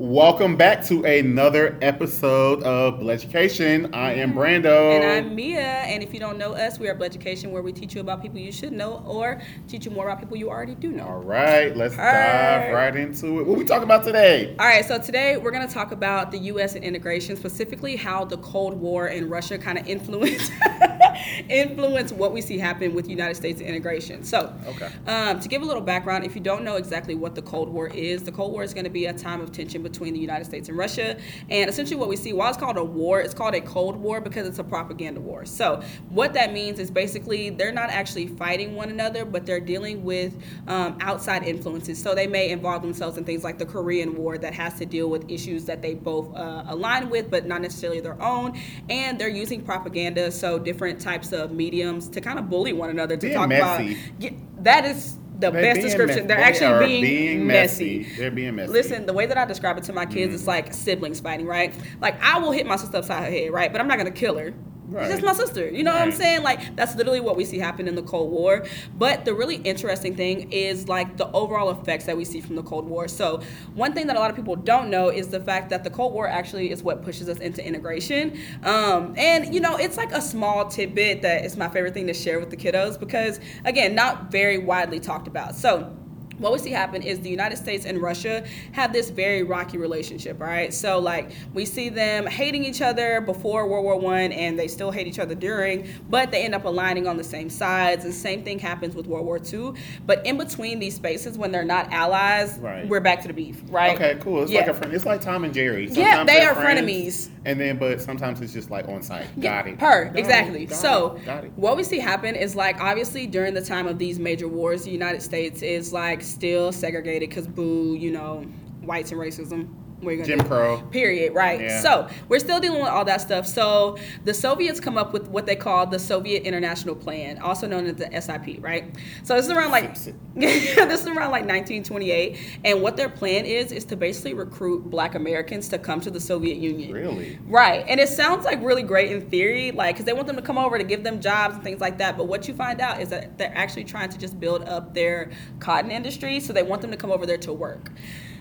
[0.00, 3.94] Welcome back to another episode of Blood Education.
[3.94, 4.38] I am mm-hmm.
[4.38, 4.72] Brandon.
[4.72, 5.60] And I'm Mia.
[5.60, 8.22] And if you don't know us, we are Blood Education, where we teach you about
[8.22, 11.04] people you should know or teach you more about people you already do know.
[11.04, 13.46] All right, let's dive right into it.
[13.46, 14.56] What we talking about today?
[14.58, 16.76] All right, so today we're going to talk about the U.S.
[16.76, 20.50] and integration, specifically how the Cold War and Russia kind of influence
[21.48, 24.24] influence what we see happen with United States integration.
[24.24, 24.90] So, okay.
[25.06, 27.88] um, to give a little background, if you don't know exactly what the Cold War
[27.88, 30.44] is, the Cold War is going to be a time of tension between the United
[30.44, 31.16] States and Russia.
[31.48, 34.20] And essentially, what we see, while it's called a war, it's called a Cold War
[34.20, 35.44] because it's a propaganda war.
[35.44, 40.04] So, what that means is basically they're not actually fighting one another, but they're dealing
[40.04, 40.34] with
[40.66, 42.00] um, outside influences.
[42.00, 45.08] So, they may involve themselves in things like the Korean War that has to deal
[45.08, 48.58] with issues that they both uh, align with, but not necessarily their own.
[48.88, 53.16] And they're using propaganda, so different types of mediums to kind of bully one another
[53.16, 53.92] to Being talk messy.
[53.92, 53.96] about.
[54.18, 54.30] Yeah,
[54.60, 56.26] that is the They're best description.
[56.26, 58.00] They're they actually being, being messy.
[58.00, 58.16] messy.
[58.16, 58.72] They're being messy.
[58.72, 60.34] Listen, the way that I describe it to my kids Mm.
[60.34, 61.74] is like siblings fighting, right?
[62.00, 63.72] Like I will hit my sister upside her head, right?
[63.72, 64.52] But I'm not gonna kill her.
[64.90, 65.04] Right.
[65.04, 65.68] She's just my sister.
[65.68, 66.42] You know what I'm saying?
[66.42, 68.66] Like that's literally what we see happen in the Cold War.
[68.98, 72.62] But the really interesting thing is like the overall effects that we see from the
[72.62, 73.06] Cold War.
[73.06, 73.40] So
[73.74, 76.12] one thing that a lot of people don't know is the fact that the Cold
[76.12, 78.38] War actually is what pushes us into integration.
[78.64, 82.14] Um, and you know, it's like a small tidbit that is my favorite thing to
[82.14, 85.54] share with the kiddos because again, not very widely talked about.
[85.54, 85.96] So
[86.40, 90.40] what we see happen is the United States and Russia have this very rocky relationship,
[90.40, 90.72] right?
[90.72, 94.90] So like we see them hating each other before World War One, and they still
[94.90, 98.04] hate each other during, but they end up aligning on the same sides.
[98.04, 99.74] And same thing happens with World War Two.
[100.06, 102.88] But in between these spaces, when they're not allies, Right.
[102.88, 103.94] we're back to the beef, right?
[103.94, 104.42] Okay, cool.
[104.42, 104.60] It's Yeah.
[104.60, 104.92] like a friend.
[104.94, 105.84] It's like Tom and Jerry.
[105.88, 107.28] Yeah, Sometimes they they're friends, frenemies.
[107.44, 109.26] And then, but sometimes it's just like on site.
[109.36, 109.78] Yeah, Got it.
[109.78, 110.66] Per, Got it, exactly.
[110.66, 111.52] got so, it, got it.
[111.56, 114.90] what we see happen is like obviously during the time of these major wars, the
[114.90, 118.40] United States is like still segregated because boo, you know,
[118.82, 119.68] whites and racism.
[120.02, 120.40] Are gonna Jim?
[120.40, 120.82] Crow.
[120.90, 121.34] Period.
[121.34, 121.60] Right.
[121.60, 121.80] Yeah.
[121.80, 123.46] So we're still dealing with all that stuff.
[123.46, 127.86] So the Soviets come up with what they call the Soviet International Plan, also known
[127.86, 128.62] as the SIP.
[128.62, 128.94] Right.
[129.22, 129.94] So this is around like
[130.34, 135.14] this is around like 1928, and what their plan is is to basically recruit Black
[135.14, 136.92] Americans to come to the Soviet Union.
[136.92, 137.38] Really?
[137.46, 137.84] Right.
[137.88, 140.58] And it sounds like really great in theory, like, because they want them to come
[140.58, 142.16] over to give them jobs and things like that.
[142.16, 145.30] But what you find out is that they're actually trying to just build up their
[145.58, 146.40] cotton industry.
[146.40, 147.90] So they want them to come over there to work.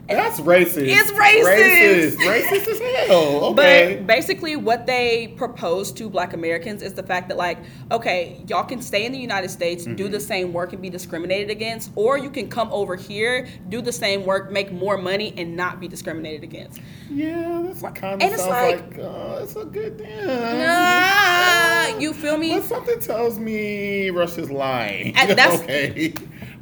[0.10, 0.88] That's racist.
[0.88, 2.16] It's racist.
[2.16, 2.42] Racist.
[2.42, 3.46] Racist as hell.
[3.60, 3.96] Okay.
[3.98, 7.58] But basically, what they propose to black Americans is the fact that, like,
[7.92, 10.12] okay, y'all can stay in the United States, do Mm-hmm.
[10.12, 13.92] the same work, and be discriminated against, or you can come over here, do the
[13.92, 16.80] same work, make more money, and not be discriminated against.
[17.12, 20.26] yeah, that's kind of And it's sounds like- like, uh, it's a good thing.
[20.28, 22.54] Nah, you feel me?
[22.60, 25.16] But something tells me Russia's lying.
[25.18, 26.14] And that's- okay.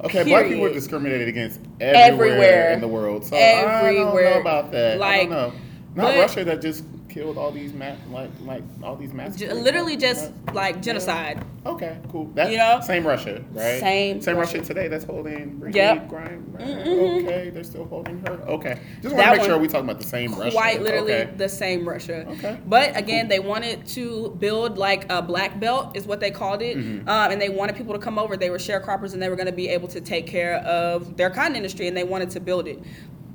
[0.03, 2.71] Okay, black people are discriminated against everywhere, Everywhere.
[2.73, 3.25] in the world.
[3.25, 4.95] So I don't know about that.
[4.95, 5.53] I Like, don't know.
[5.97, 9.11] Not but- Russia that just killed all these ma- like like all these.
[9.35, 10.51] J- literally just Yeah.
[10.53, 11.43] like genocide.
[11.65, 12.25] Okay, cool.
[12.35, 12.79] That, You know?
[12.85, 13.79] same Russia, right?
[13.79, 14.67] Same same Russia, Russia.
[14.67, 14.87] today.
[14.87, 16.09] That's holding Yep.
[16.09, 16.39] Griner.
[16.53, 16.67] Right?
[16.85, 17.23] Mhm.
[17.23, 18.33] Okay, they're still holding her.
[18.47, 20.51] Okay, just want to make sure we talking about the same Russia.
[20.51, 21.29] Quite literally Okay.
[21.35, 22.25] the same Russia.
[22.33, 22.57] Okay.
[22.67, 26.77] But again, they wanted to build like a black belt, is what they called it.
[26.77, 27.09] Mm-hmm.
[27.09, 28.37] Um, and they wanted people to come over.
[28.37, 31.29] They were sharecroppers and they were going to be able to take care of their
[31.31, 32.79] cotton industry and they wanted to build it.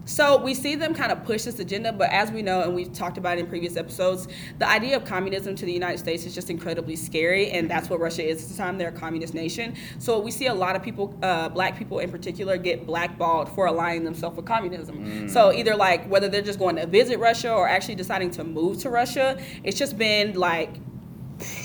[0.04, 2.92] So we see them kind of push this agenda, but as we know, and we've
[2.92, 4.26] talked about it in previous episodes,
[4.58, 8.00] the idea of communism to the United States is just incredibly scary, and that's what
[8.00, 8.78] Russia is at the time.
[8.78, 9.76] They're a communist nation.
[9.98, 13.66] So we see a lot of people, uh, black people in particular, get blackballed for
[13.66, 15.28] aligning themselves with communism.
[15.28, 18.78] So either like whether they're just going to visit Russia or actually deciding to move
[18.78, 20.74] to Russia, it's just been like,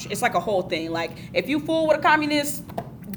[0.09, 0.91] it's like a whole thing.
[0.91, 2.63] Like if you fool with a communist,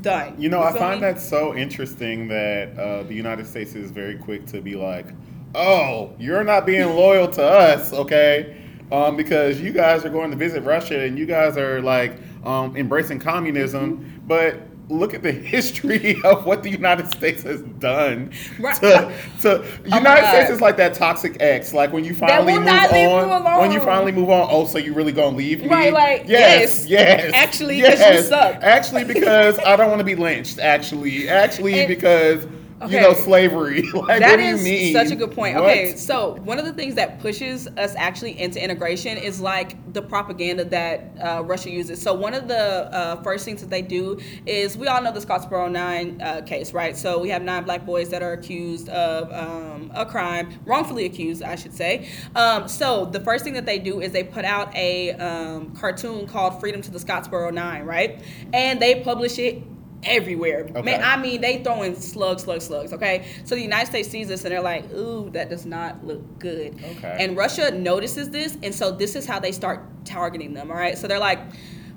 [0.03, 0.34] done.
[0.41, 1.06] You know, I find me?
[1.06, 5.06] that so interesting that uh, the United States is very quick to be like,
[5.55, 8.56] "Oh, you're not being loyal to us, okay?"
[8.93, 12.77] Um, because you guys are going to visit Russia and you guys are like um,
[12.77, 14.27] embracing communism, Mm-hmm.
[14.27, 18.32] but look at the history of what the United States has done.
[18.58, 18.74] Right.
[18.76, 20.34] To, to oh United God.
[20.34, 21.72] States is like that toxic ex.
[21.72, 24.48] Like when you finally move not leave on, when you finally move on.
[24.50, 25.69] Oh, so you really gonna leave me?
[25.69, 27.25] Right, like, yes, yes.
[27.25, 28.56] yes, Actually, 'cause you suck.
[28.62, 30.58] Actually, because I don't want to be lynched.
[30.58, 32.46] Actually, actually, And- because
[32.82, 32.94] Okay.
[32.94, 33.82] you know slavery.
[33.93, 34.93] like, what do you is mean?
[34.94, 35.56] such a good point.
[35.56, 35.65] What?
[35.65, 40.00] Okay, so one of the things that pushes us actually into integration is like the
[40.00, 42.00] propaganda that uh, Russia uses.
[42.00, 42.56] So one of the
[42.94, 46.73] uh, first things that they do is we all know the Scottsboro Nine uh, case,
[46.73, 46.97] right?
[46.97, 51.43] So we have nine black boys that are accused of um, a crime, wrongfully accused,
[51.43, 52.09] I should say.
[52.35, 56.27] Um, so the first thing that they do is they put out a um, cartoon
[56.27, 58.23] called "Freedom to the Scottsboro Nine, right?
[58.55, 59.62] And they publish it
[60.05, 60.67] everywhere.
[60.69, 60.82] Okay.
[60.82, 62.93] Man, I mean, they throwing slugs, slugs, slugs.
[62.93, 66.38] Okay, so the United States sees this and they're like, "Ooh, that does not look
[66.38, 67.17] good." Okay.
[67.19, 70.70] And Russia notices this, and so this is how they start targeting them.
[70.70, 71.41] All right, so they're like.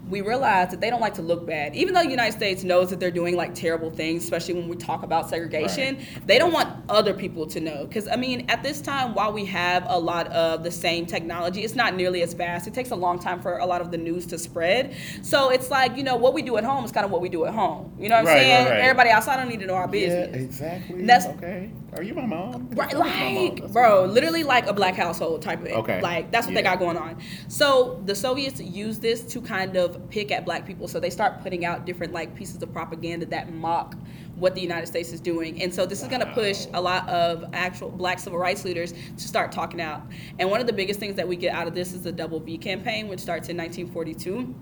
[0.09, 2.89] We realize that they don't like to look bad, even though the United States knows
[2.89, 5.95] that they're doing like terrible things, especially when we talk about segregation.
[5.95, 6.27] Right.
[6.27, 9.45] They don't want other people to know, because I mean, at this time, while we
[9.45, 12.67] have a lot of the same technology, it's not nearly as fast.
[12.67, 14.93] It takes a long time for a lot of the news to spread.
[15.21, 17.29] So it's like you know what we do at home is kind of what we
[17.29, 17.93] do at home.
[17.97, 18.65] You know what I'm Right, saying?
[18.67, 18.79] right.
[18.81, 20.29] Everybody outside don't need to know our business.
[20.33, 20.99] Yeah, exactly.
[20.99, 21.71] And that's- okay.
[21.95, 22.69] Are you my mom?
[22.71, 23.35] Right, my mom.
[23.35, 25.75] like, bro, literally like a black household type of thing.
[25.75, 26.01] Okay.
[26.01, 27.21] Like, that's what they got going on.
[27.47, 30.87] So the Soviets use this to kind of pick at black people.
[30.87, 33.95] So they start putting out different like pieces of propaganda that mock
[34.35, 35.61] what the United States is doing.
[35.61, 38.93] And so this is going to push a lot of actual black civil rights leaders
[38.93, 40.01] to start talking out.
[40.39, 42.39] And one of the biggest things that we get out of this is the Double
[42.39, 44.55] V campaign, which starts in 1942.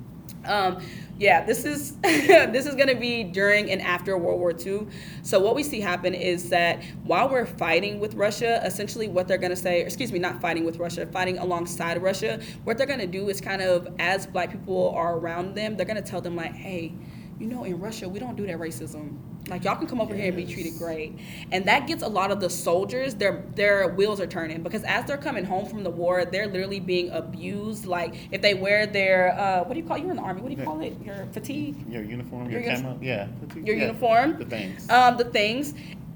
[0.45, 0.81] Um,
[1.17, 4.87] yeah, this is this is going to be during and after World War II.
[5.21, 9.37] So what we see happen is that while we're fighting with Russia, essentially what they're
[9.37, 12.99] going to say, excuse me, not fighting with Russia, fighting alongside Russia, what they're going
[12.99, 16.21] to do is kind of as black people are around them, they're going to tell
[16.21, 16.91] them like, hey,
[17.39, 19.17] you know, in Russia we don't do that racism.
[19.47, 21.17] Like y'all can come over here and be treated great,
[21.51, 25.05] and that gets a lot of the soldiers their their wheels are turning because as
[25.05, 27.85] they're coming home from the war, they're literally being abused.
[27.85, 30.41] Like if they wear their uh, what do you call you're in the army?
[30.41, 30.95] What do you call it?
[31.03, 31.75] Your fatigue.
[31.89, 33.27] Your uniform, your, Your camo, yeah.
[33.55, 33.87] your yeah.
[33.87, 34.37] uniform?
[34.37, 34.89] The things.
[34.89, 35.73] Um, the things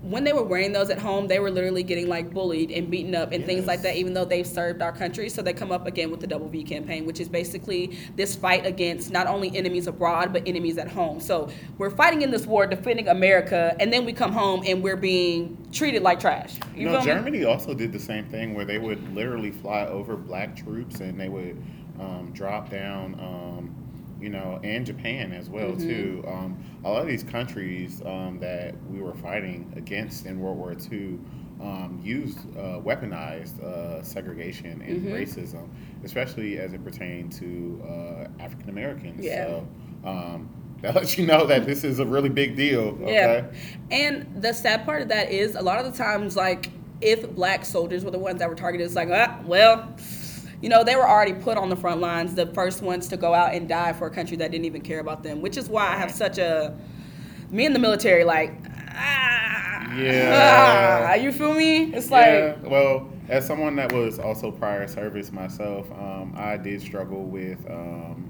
[0.10, 3.16] when they were wearing those at home, they were literally getting like bullied and beaten
[3.16, 3.96] up and things like that.
[3.96, 6.64] Even though they've served our country, so they come up again with the Double V
[6.64, 11.20] campaign, which is basically this fight against not only enemies abroad but enemies at home.
[11.20, 14.96] So we're fighting in this war, defending America, and then we come home and we're
[14.96, 16.56] being treated like trash.
[16.76, 17.22] You You know, feel me?
[17.22, 21.20] Germany also did the same thing where they would literally fly over black troops and
[21.20, 21.62] they would
[22.00, 23.76] um, drop down, um,
[24.26, 25.88] you know, and Japan as well Mm-hmm.
[25.90, 26.24] too.
[26.28, 26.52] Um,
[26.84, 31.20] a lot of these countries um, that we were fighting against in World War II
[31.62, 35.14] um, used uh, weaponized uh, segregation and Mm-hmm.
[35.20, 35.66] racism,
[36.04, 37.48] especially as it pertained to
[37.88, 39.24] uh, African Americans.
[39.24, 39.46] Yeah.
[39.46, 39.68] So
[40.12, 40.50] um,
[40.82, 42.98] that lets you know that this is a really big deal.
[43.02, 43.14] Okay.
[43.14, 43.46] Yeah.
[43.92, 46.70] And the sad part of that is a lot of the times, like,
[47.02, 49.78] if black soldiers were the ones that were targeted, it's like, ah, well,
[50.62, 53.34] you know, they were already put on the front lines, the first ones to go
[53.34, 55.88] out and die for a country that didn't even care about them, which is why
[55.88, 56.76] I have such a,
[57.52, 58.54] me in the military, like,
[58.90, 61.08] ah, Yeah.
[61.10, 61.94] ah, you feel me?
[61.94, 66.82] It's like, yeah, well, as someone that was also prior service myself, um, I did
[66.82, 68.30] struggle with um,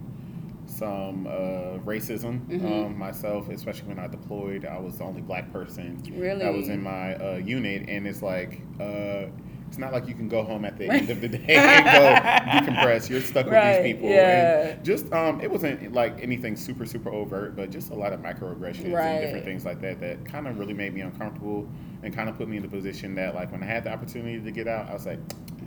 [0.68, 2.66] some uh, racism Mm-hmm.
[2.66, 4.66] um, myself, especially when I deployed.
[4.66, 6.02] I was the only black person
[6.40, 8.62] that was in my uh, unit, and it's like.
[8.80, 9.28] Uh,
[9.76, 12.72] it's not like you can go home at the end of the day and go
[12.72, 13.10] decompress.
[13.10, 14.08] You're stuck with these people.
[14.10, 14.68] yeah.
[14.70, 18.22] And just um, it wasn't like anything super super overt, but just a lot of
[18.22, 19.06] microaggressions Right.
[19.10, 21.68] and different things like that that kind of really made me uncomfortable
[22.06, 24.40] and kind of put me in the position that like when I had the opportunity
[24.40, 25.20] to get out, I was like,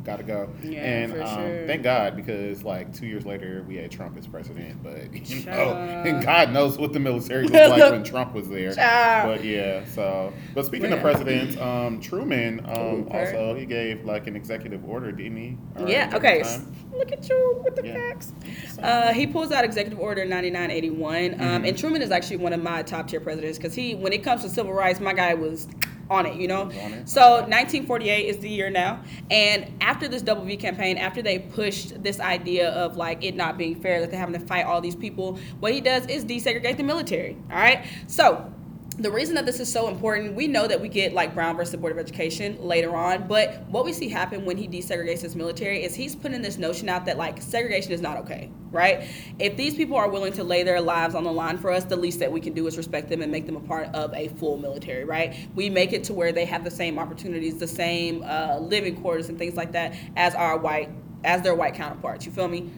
[0.05, 0.49] gotta go.
[0.63, 1.67] Yeah, and for um, sure.
[1.67, 5.53] thank God because like two years later we had Trump as president, but you Shut
[5.53, 6.07] know, up.
[6.07, 8.73] and God knows what the military looked like when Trump was there.
[8.77, 12.69] But yeah, so but speaking of presidents, um, Truman um,
[13.09, 13.19] Okay.
[13.27, 15.57] also he gave like an executive order, didn't he?
[15.77, 16.13] Around Yeah.
[16.15, 16.43] Okay.
[16.43, 16.73] time?
[16.93, 17.95] Look at you with the Yeah.
[17.95, 18.33] facts.
[18.81, 21.65] Uh, he pulls out Executive Order 9981, um, Mm-hmm.
[21.67, 24.43] and Truman is actually one of my top tier presidents because he, when it comes
[24.43, 25.67] to civil rights, my guy was
[26.11, 26.37] on it.
[26.37, 26.69] You know.
[26.71, 27.09] It.
[27.09, 32.03] So 1948 is the year now, and after this Double V campaign, after they pushed
[32.03, 34.97] this idea of like it not being fair that they're having to fight all these
[34.97, 37.37] people, what he does is desegregate the military.
[37.51, 37.85] All right.
[38.07, 38.53] So
[38.99, 41.71] the reason that this is so important, we know that we get like Brown versus
[41.71, 45.37] the Board of Education later on, but what we see happen when he desegregates his
[45.37, 49.09] military is he's putting this notion out that like segregation is not okay, right?
[49.39, 51.97] If these people are willing to lay their lives on the line for us, the
[51.97, 54.29] least that we can do is respect them and make them a part of a
[54.31, 55.49] full military, right?
[55.55, 59.29] We make it to where they have the same opportunities, the same uh, living quarters
[59.29, 60.91] and things like that as our white,
[61.23, 62.27] as their white counterparts.
[62.27, 62.69] You feel me?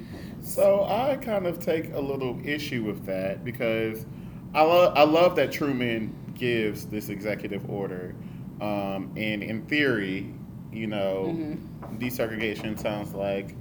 [0.42, 4.04] So I kind of take a little issue with that because
[4.54, 8.14] I love I love that Truman gives this executive order,
[8.60, 10.34] um, and in theory,
[10.72, 11.56] you know,
[11.98, 13.54] desegregation sounds like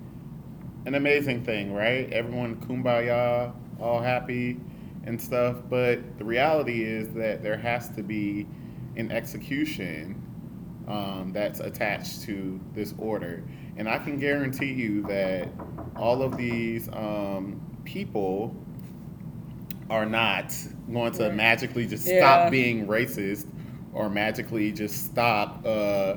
[0.85, 2.11] an amazing thing, right?
[2.11, 4.59] Everyone kumbaya, all happy
[5.05, 5.57] and stuff.
[5.69, 8.47] But the reality is that there has to be
[8.95, 10.21] an execution
[10.87, 13.43] um, that's attached to this order.
[13.77, 15.47] And I can guarantee you that
[15.95, 18.55] all of these um, people
[19.89, 20.55] are not
[20.91, 22.17] going to magically just Yeah.
[22.17, 23.47] stop being racist
[23.93, 26.15] or magically just stop uh,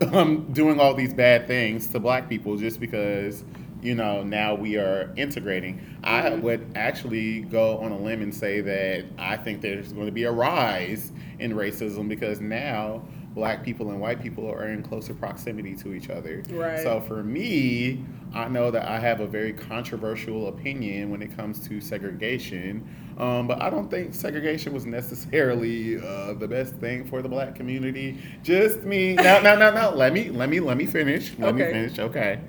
[0.12, 3.44] um, doing all these bad things to black people just because
[3.82, 5.80] you know, now we are integrating.
[6.04, 6.42] I Mhm.
[6.42, 10.24] would actually go on a limb and say that I think there's going to be
[10.24, 13.02] a rise in racism because now
[13.40, 16.42] black people and white people are in closer proximity to each other.
[16.50, 16.82] Right.
[16.82, 18.04] So for me,
[18.34, 23.46] I know that I have a very controversial opinion when it comes to segregation, um,
[23.46, 28.18] but I don't think segregation was necessarily uh, the best thing for the black community.
[28.42, 29.14] Just me.
[29.30, 29.90] No, no, no, no.
[29.96, 31.30] Let me, let me, let me finish.
[31.38, 31.72] Let me Okay.
[31.72, 31.98] finish.
[31.98, 32.40] Okay.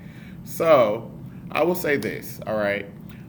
[0.44, 1.10] So
[1.50, 2.38] I will say this.
[2.46, 2.84] All right.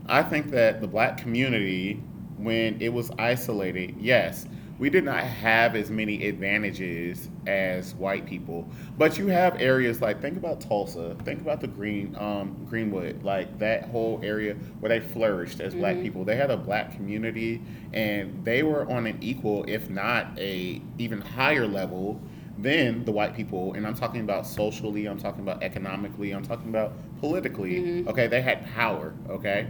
[0.07, 1.93] I think that the black community,
[2.35, 4.47] when it was isolated, yes,
[4.79, 8.67] we did not have as many advantages as white people.
[8.97, 13.59] But you have areas like think about Tulsa, think about the Green um, Greenwood, like
[13.59, 16.25] that whole area where they flourished as black people.
[16.25, 17.61] They had a black community,
[17.93, 22.19] and they were on an equal, if not a even higher level
[22.57, 23.73] than the white people.
[23.73, 28.07] And I'm talking about socially, I'm talking about economically, I'm talking about politically.
[28.07, 29.13] Okay, they had power.
[29.29, 29.67] Okay,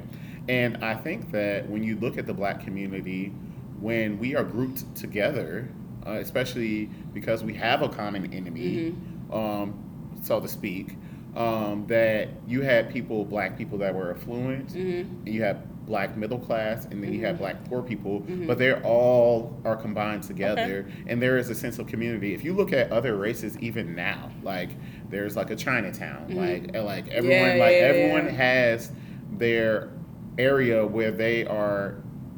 [0.47, 3.33] and I think that when you look at the black community
[3.83, 5.67] when we are grouped together,
[6.07, 8.95] uh, especially because we have a common enemy,
[9.31, 9.73] um,
[10.21, 10.95] so to speak,
[11.35, 16.39] um, that you had people, black people that were affluent, and you have black middle
[16.39, 21.21] class, and then you have black poor people, but they're all are combined together, and
[21.21, 22.33] there is a sense of community.
[22.33, 24.69] If you look at other races, even now, like
[25.09, 28.31] there's like a Chinatown, like like everyone, Yeah, like yeah, everyone yeah.
[28.31, 28.91] has
[29.37, 29.89] their
[30.37, 31.95] area where they are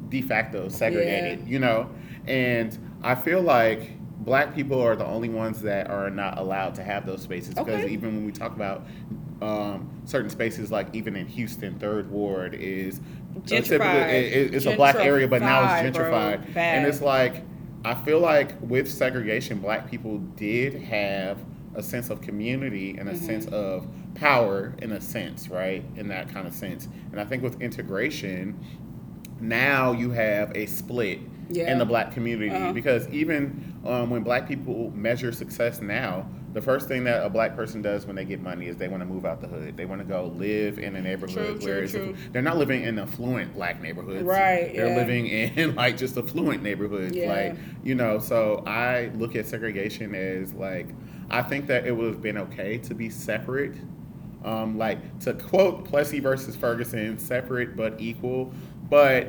[0.08, 1.46] de facto segregated, Yeah.
[1.46, 1.90] you know?
[2.26, 6.82] And I feel like black people are the only ones that are not allowed to
[6.82, 7.88] have those spaces because Okay.
[7.92, 8.86] even when we talk about
[9.42, 13.00] um, certain spaces, like even in Houston, Third Ward is
[13.44, 14.08] Gentrified.
[14.08, 16.62] it- it- it's a black area, but now it's Gentrified, bro.
[16.62, 17.42] and it's like
[17.84, 21.38] I feel like with segregation, black people did have
[21.74, 23.24] a sense of community and a Mm-hmm.
[23.26, 25.84] sense of power in a sense, right?
[25.96, 26.88] In that kind of sense.
[27.12, 28.56] And I think with integration,
[29.40, 31.70] now you have a split Yeah.
[31.70, 32.72] in the black community Uh-huh.
[32.72, 37.54] because even um, when black people measure success now, the first thing that a black
[37.54, 39.76] person does when they get money is they want to move out the hood.
[39.76, 42.16] They want to go live in a neighborhood True, where true, it's true.
[42.32, 44.22] they're not living in affluent black neighborhoods.
[44.24, 44.96] Right, They're yeah.
[44.96, 47.14] living in like just affluent neighborhoods.
[47.14, 47.28] Yeah.
[47.28, 50.88] Like you know, so I look at segregation as like
[51.28, 53.74] I think that it would have been okay to be separate.
[54.44, 58.54] Um, like to quote Plessy versus Ferguson, separate but equal,
[58.88, 59.28] but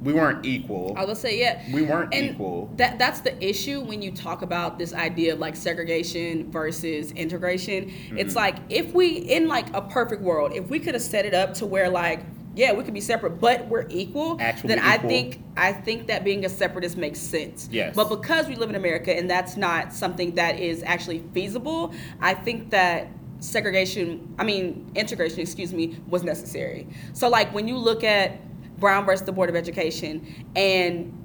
[0.00, 0.94] we weren't equal.
[0.96, 1.62] I was gonna say yeah.
[1.72, 2.72] We weren't and equal.
[2.76, 7.90] That that's the issue when you talk about this idea of like segregation versus integration.
[7.90, 8.18] Mm-hmm.
[8.18, 11.34] It's like if we in like a perfect world, if we could have set it
[11.34, 12.20] up to where like
[12.56, 14.36] yeah, we could be separate, but we're equal.
[14.40, 17.68] Actually then I think I think that being a separatist makes sense.
[17.70, 17.94] Yes.
[17.94, 22.34] But because we live in America and that's not something that is actually feasible, I
[22.34, 23.08] think that
[23.38, 26.88] segregation, I mean integration, excuse me, was necessary.
[27.12, 28.40] So like when you look at
[28.80, 31.16] Brown versus the Board of Education and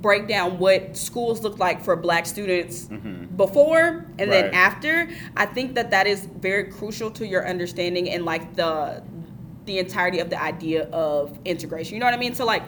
[0.00, 3.36] break down what schools look like for black students mm-hmm.
[3.36, 8.24] before and then after, I think that that is very crucial to your understanding and
[8.24, 9.02] like the
[9.64, 11.94] the entirety of the idea of integration.
[11.94, 12.34] You know what I mean?
[12.34, 12.64] So like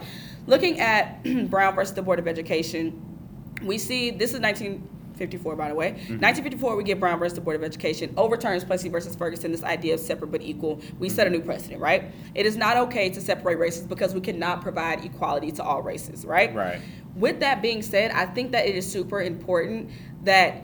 [0.47, 3.01] looking at Brown versus the Board of Education,
[3.63, 4.39] we see this is
[5.19, 5.91] 1954 by the way.
[5.91, 6.19] Mm-hmm.
[6.21, 8.13] 1954 we get brown versus the board of education.
[8.17, 10.81] Overturns plessy versus ferguson this idea of separate but equal.
[10.99, 12.11] We set a new precedent right?
[12.33, 16.25] It is not okay to separate races because we cannot provide equality to all races
[16.25, 16.53] right?
[16.53, 16.81] Right.
[17.15, 19.89] with that being said i think that it is super important
[20.23, 20.63] that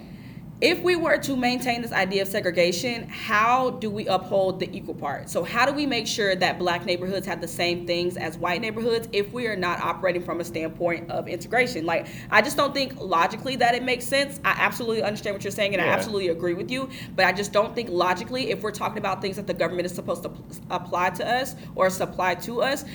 [0.61, 4.93] if we were to maintain this idea of segregation, how do we uphold the equal
[4.93, 5.27] part?
[5.27, 8.61] So, how do we make sure that black neighborhoods have the same things as white
[8.61, 11.87] neighborhoods if we are not operating from a standpoint of integration?
[11.87, 14.39] Like, I just don't think logically that it makes sense.
[14.45, 17.51] I absolutely understand what you're saying and I absolutely agree with you, but I just
[17.51, 20.31] don't think logically, if we're talking about things that the government is supposed to
[20.69, 22.85] apply to us or supply to us,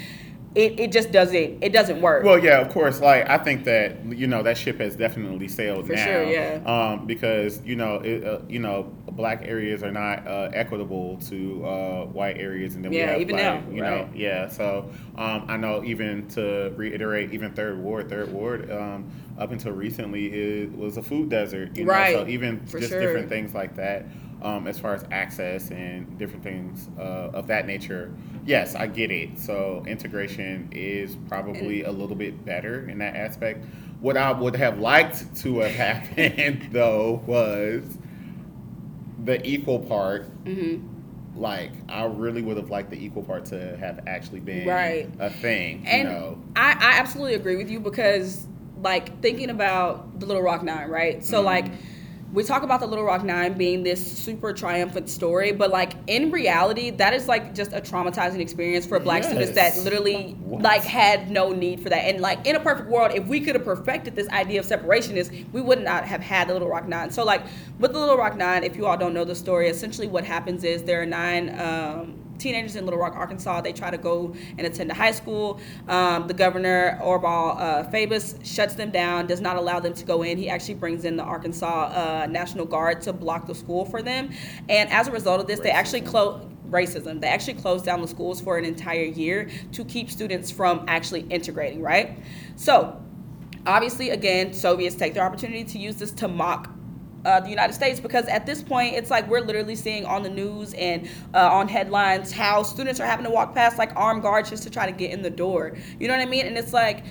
[0.57, 2.25] it, it just doesn't it doesn't work.
[2.25, 3.01] Well, yeah, of course.
[3.01, 6.05] Like I think that you know that ship has definitely sailed For now.
[6.05, 6.61] sure, yeah.
[6.65, 11.65] Um, because you know, it, uh, you know, black areas are not uh, equitable to
[11.67, 14.07] uh, white areas, and then we Yeah, have even like, now, you right.
[14.07, 14.49] know, yeah.
[14.49, 19.73] So um, I know even to reiterate, even Third Ward, Third Ward, um, up until
[19.73, 21.77] recently, it was a food desert.
[21.77, 21.91] You know?
[21.91, 23.01] Right, So even for just sure.
[23.01, 24.07] different things like that.
[24.43, 28.13] Um, as far as access and different things uh, of that nature,
[28.45, 29.39] yes, I get it.
[29.39, 33.65] So integration is probably a little bit better in that aspect.
[34.01, 35.73] What I would have liked to have
[36.17, 37.97] happened though was
[39.25, 40.27] the equal part.
[40.45, 41.39] Mm-hmm.
[41.41, 45.09] Like I really would have liked the equal part to have actually been Right.
[45.19, 45.85] a thing.
[45.87, 48.47] And you know, I, I absolutely agree with you because
[48.83, 51.25] like thinking about the Little Rock Nine, right?
[51.25, 51.45] So Mhm.
[51.45, 51.67] like
[52.33, 56.31] we talk about the Little Rock Nine being this super triumphant story, but like in
[56.31, 60.63] reality, that is like just a traumatizing experience for black students that literally What?
[60.63, 62.01] like had no need for that.
[62.01, 65.51] And like in a perfect world, if we could have perfected this idea of separationist,
[65.53, 67.11] we would not have had the Little Rock Nine.
[67.11, 67.45] So like
[67.79, 70.65] with the Little Rock Nine, if you all don't know the story, essentially what happens
[70.65, 73.61] is there are nine um, teenagers in Little Rock, Arkansas.
[73.61, 75.61] They try to go and attend a high school.
[75.89, 80.23] Um, the governor, Orval uh, Faubus, shuts them down, does not allow them to go
[80.23, 80.39] in.
[80.39, 84.31] He actually brings in the Arkansas uh, National Guard to block the school for them.
[84.69, 87.21] And as a result of this, they actually close racism.
[87.21, 91.23] They actually closed down the schools for an entire year to keep students from actually
[91.23, 92.19] integrating, right?
[92.57, 93.01] So,
[93.67, 96.76] obviously, again, Soviets take their opportunity to use this to mock
[97.27, 100.31] uh, the United States because at this point it's like we're literally seeing on the
[100.31, 104.49] news and uh, on headlines how students are having to walk past like armed guards
[104.49, 105.77] just to try to get in the door.
[105.99, 106.47] You know what I mean?
[106.47, 107.05] And it's like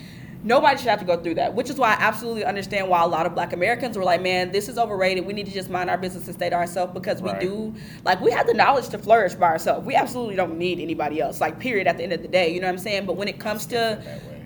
[0.45, 3.07] nobody should have to go through that, which is why I absolutely understand why a
[3.07, 5.25] lot of black Americans were like, man, this is overrated.
[5.25, 7.39] We need to just mind our business and stay to ourselves because Right.
[7.39, 9.85] we do, like, we have the knowledge to flourish by ourselves.
[9.85, 12.53] We absolutely don't need anybody else, like, period, at the end of the day.
[12.53, 13.07] You know what I'm saying?
[13.07, 14.01] But when it comes to.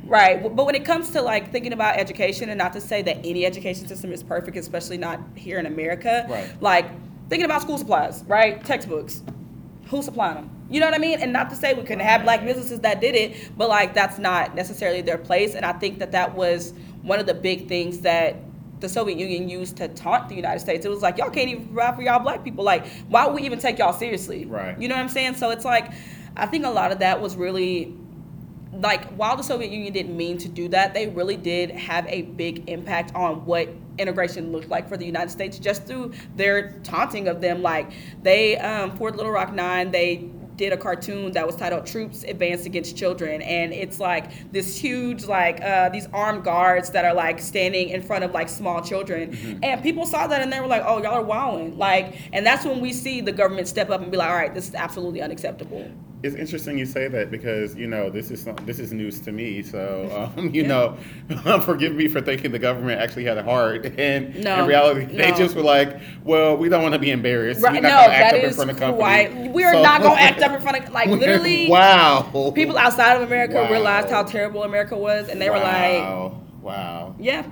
[0.10, 3.18] Right, but when it comes to like thinking about education, and not to say that
[3.24, 6.26] any education system is perfect, especially not here in America.
[6.28, 6.62] Right.
[6.62, 6.86] Like
[7.30, 8.64] thinking about school supplies, right?
[8.66, 9.22] Textbooks,
[9.86, 10.50] who's supplying them?
[10.70, 11.20] You know what I mean?
[11.20, 14.20] And not to say we couldn't have black businesses that did it, but like that's
[14.20, 15.56] not necessarily their place.
[15.56, 18.36] And I think that that was one of the big things that
[18.80, 20.86] the Soviet Union used to taunt the United States.
[20.86, 22.64] It was like y'all can't even provide for y'all black people.
[22.64, 24.46] Like why would we even take y'all seriously?
[24.46, 24.80] Right.
[24.80, 25.36] You know what I'm saying?
[25.36, 25.92] So it's like
[26.36, 27.96] I think a lot of that was really
[28.82, 32.24] like while the Soviet Union didn't mean to do that, they really did have a
[32.24, 37.28] big impact on what integration looked like for the United States just through their taunting
[37.28, 37.62] of them.
[37.62, 42.24] Like they um, for Little Rock Nine, they did a cartoon that was titled "Troops
[42.24, 47.14] Advance Against Children," and it's like this huge like uh, these armed guards that are
[47.14, 50.68] like standing in front of like small children, and people saw that and they were
[50.68, 54.02] like, "Oh, y'all are wowing!" Like, and that's when we see the government step up
[54.02, 55.90] and be like, "All right, this is absolutely unacceptable."
[56.22, 59.64] It's interesting you say that because you know this is this is news to me.
[59.64, 60.96] So um, you Yeah.
[61.38, 65.06] know, forgive me for thinking the government actually had a heart, and No, in reality,
[65.06, 67.62] they just were like, "Well, we don't want to be embarrassed.
[67.64, 69.50] Right, We're no, not going to act up in front of company.
[69.50, 71.70] We are So- not gonna act up in front of like literally.
[71.70, 72.52] Wow.
[72.54, 73.72] People outside of America Wow.
[73.72, 76.42] realized how terrible America was, and they were like, Wow.
[76.62, 77.16] Wow.
[77.18, 77.44] "Yeah."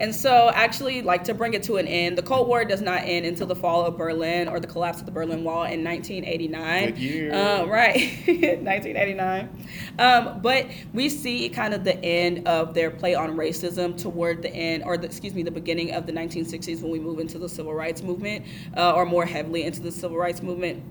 [0.00, 3.02] And so, actually, like to bring it to an end, the Cold War does not
[3.02, 6.86] end until the fall of Berlin or the collapse of the Berlin Wall in 1989.
[6.86, 7.34] Good year.
[7.34, 9.66] Um, right, 1989.
[9.98, 14.50] Um, but we see kind of the end of their play on racism toward the
[14.50, 17.48] end, or the, excuse me, the beginning of the 1960s when we move into the
[17.48, 18.44] civil rights movement,
[18.76, 20.82] uh, or more heavily into the civil rights movement.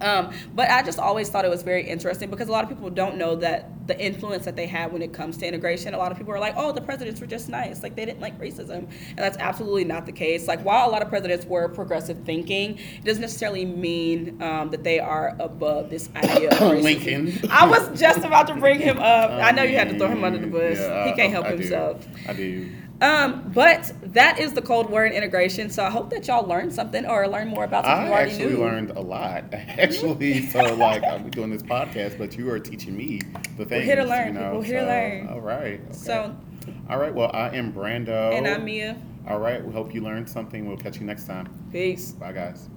[0.00, 2.90] Um, but I just always thought it was very interesting because a lot of people
[2.90, 5.94] don't know that the influence that they had when it comes to integration.
[5.94, 8.20] A lot of people are like, "Oh, the presidents were just nice; like they didn't
[8.20, 10.46] like racism," and that's absolutely not the case.
[10.46, 14.84] Like while a lot of presidents were progressive thinking, it doesn't necessarily mean um, that
[14.84, 16.82] they are above this idea of racism.
[16.82, 17.50] Lincoln.
[17.50, 19.30] I was just about to bring him up.
[19.48, 20.78] I know you had to throw him under the bus.
[20.78, 21.56] Yeah, he can't help I do.
[21.56, 22.06] himself.
[22.28, 22.70] I do.
[23.00, 25.70] Um, but that is the Cold War and integration.
[25.70, 28.30] So I hope that y'all learned something or learned more about something I you already
[28.32, 28.58] actually knew.
[28.60, 29.44] learned a lot.
[29.52, 33.20] Actually, so like I'm doing this podcast, but you are teaching me
[33.56, 33.70] the things.
[33.70, 34.40] We're here to learn, You know?
[34.50, 35.28] people, here to learn.
[35.28, 35.80] All right.
[35.80, 35.92] okay.
[35.92, 36.36] So,
[36.90, 37.14] All right.
[37.14, 38.32] Well, I am Brandon.
[38.32, 38.96] and I'm Mia.
[39.28, 39.64] All right.
[39.64, 40.66] We hope you learned something.
[40.66, 41.48] We'll catch you next time.
[41.70, 42.12] Peace.
[42.12, 42.68] Bye, guys.